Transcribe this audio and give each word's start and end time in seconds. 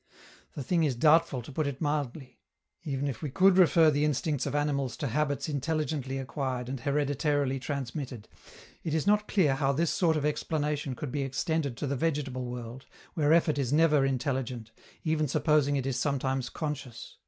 The 0.55 0.63
thing 0.63 0.83
is 0.83 0.95
doubtful, 0.95 1.43
to 1.43 1.51
put 1.51 1.67
it 1.67 1.79
mildly. 1.79 2.39
Even 2.83 3.07
if 3.07 3.21
we 3.21 3.29
could 3.29 3.55
refer 3.59 3.91
the 3.91 4.03
instincts 4.03 4.47
of 4.47 4.55
animals 4.55 4.97
to 4.97 5.07
habits 5.09 5.47
intelligently 5.47 6.17
acquired 6.17 6.67
and 6.69 6.79
hereditarily 6.79 7.59
transmitted, 7.59 8.27
it 8.83 8.95
is 8.95 9.05
not 9.05 9.27
clear 9.27 9.53
how 9.53 9.73
this 9.73 9.91
sort 9.91 10.17
of 10.17 10.25
explanation 10.25 10.95
could 10.95 11.11
be 11.11 11.21
extended 11.21 11.77
to 11.77 11.85
the 11.85 11.95
vegetable 11.95 12.45
world, 12.45 12.87
where 13.13 13.31
effort 13.31 13.59
is 13.59 13.71
never 13.71 14.03
intelligent, 14.03 14.71
even 15.03 15.27
supposing 15.27 15.75
it 15.75 15.85
is 15.85 15.99
sometimes 15.99 16.49
conscious. 16.49 17.17